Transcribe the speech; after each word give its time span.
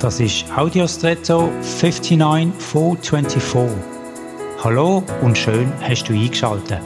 Das 0.00 0.20
ist 0.20 0.44
Audiostretto 0.54 1.50
59424. 1.62 3.78
Hallo 4.62 5.02
und 5.22 5.38
schön 5.38 5.72
hast 5.80 6.04
du 6.04 6.12
eingeschaltet. 6.12 6.80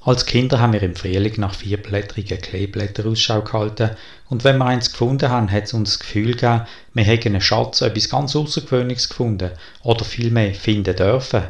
Als 0.00 0.24
Kinder 0.24 0.58
haben 0.58 0.72
wir 0.72 0.82
im 0.82 0.96
Frühling 0.96 1.34
nach 1.36 1.54
vierblättrigen 1.54 2.40
Kleeblättern 2.40 3.08
Ausschau 3.08 3.42
gehalten 3.42 3.90
und 4.30 4.44
wenn 4.44 4.56
wir 4.56 4.64
eins 4.64 4.90
gefunden 4.90 5.28
haben, 5.28 5.52
hat 5.52 5.64
es 5.64 5.74
uns 5.74 5.90
das 5.90 5.98
Gefühl 5.98 6.32
gegeben, 6.32 6.62
wir 6.94 7.04
hätten 7.04 7.28
einen 7.28 7.42
Schatz, 7.42 7.82
etwas 7.82 8.08
ganz 8.08 8.34
Außergewöhnliches 8.34 9.10
gefunden 9.10 9.50
oder 9.82 10.06
vielmehr 10.06 10.54
finden 10.54 10.96
dürfen. 10.96 11.42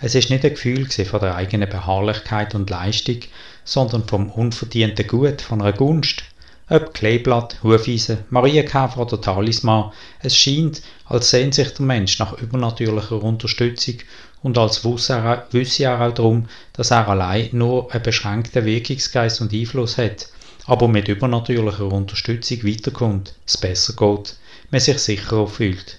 Es 0.00 0.14
ist 0.14 0.30
nicht 0.30 0.44
ein 0.44 0.50
Gefühl 0.50 0.88
von 0.88 1.20
der 1.20 1.34
eigenen 1.34 1.68
Beharrlichkeit 1.68 2.54
und 2.54 2.70
Leistung, 2.70 3.18
sondern 3.64 4.06
vom 4.06 4.30
unverdienten 4.30 5.06
Gut, 5.06 5.40
von 5.40 5.60
einer 5.60 5.72
Gunst. 5.72 6.22
Ob 6.70 6.92
Kleeblatt, 6.92 7.62
Hufeisen, 7.62 8.18
Marienkäfer 8.30 8.98
oder 8.98 9.20
Talisman, 9.20 9.90
es 10.20 10.36
scheint, 10.36 10.82
als 11.06 11.30
sehnt 11.30 11.54
sich 11.54 11.72
der 11.74 11.86
Mensch 11.86 12.18
nach 12.18 12.34
übernatürlicher 12.34 13.22
Unterstützung 13.22 13.94
und 14.42 14.58
als 14.58 14.84
wüsste 14.84 15.14
er 15.14 16.00
auch 16.00 16.14
darum, 16.14 16.48
dass 16.74 16.90
er 16.90 17.08
allein 17.08 17.48
nur 17.52 17.92
einen 17.92 18.02
beschränkten 18.02 18.64
Wirkungsgeist 18.64 19.40
und 19.40 19.52
Einfluss 19.52 19.96
hat, 19.96 20.28
aber 20.66 20.88
mit 20.88 21.08
übernatürlicher 21.08 21.86
Unterstützung 21.86 22.64
weiterkommt, 22.64 23.34
es 23.46 23.56
besser 23.56 23.94
geht, 23.94 24.36
man 24.70 24.80
sich 24.80 24.98
sicherer 24.98 25.46
fühlt. 25.46 25.98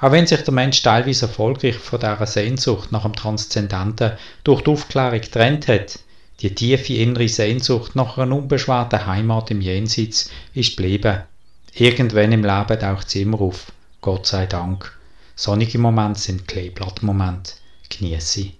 Auch 0.00 0.12
wenn 0.12 0.26
sich 0.26 0.42
der 0.42 0.54
Mensch 0.54 0.80
teilweise 0.82 1.26
erfolgreich 1.26 1.76
von 1.76 1.98
dieser 1.98 2.26
Sehnsucht 2.26 2.92
nach 2.92 3.02
dem 3.02 3.14
Transzendenten 3.14 4.12
durch 4.44 4.62
die 4.62 4.70
Aufklärung 4.70 5.20
getrennt 5.20 5.66
hat, 5.66 5.98
die 6.40 6.54
tiefe 6.54 6.94
innere 6.94 7.28
Sehnsucht 7.28 7.96
nach 7.96 8.16
einer 8.16 8.36
unbeschwerten 8.36 9.06
Heimat 9.06 9.50
im 9.50 9.60
Jenseits 9.60 10.30
ist 10.54 10.76
geblieben. 10.76 11.22
Irgendwann 11.74 12.30
im 12.30 12.44
Leben 12.44 12.78
taucht 12.78 13.10
sie 13.10 13.22
immer 13.22 13.40
auf. 13.40 13.72
Gott 14.00 14.26
sei 14.26 14.46
Dank. 14.46 14.96
Sonnige 15.34 15.78
Momente 15.78 16.20
sind 16.20 16.46
Kleeblattmomente. 16.46 17.54
Genieße. 17.88 18.50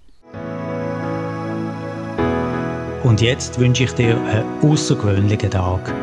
Und 3.03 3.21
jetzt 3.21 3.57
wünsche 3.59 3.85
ich 3.85 3.91
dir 3.93 4.17
einen 4.17 4.45
außergewöhnlichen 4.61 5.51
Tag. 5.51 5.93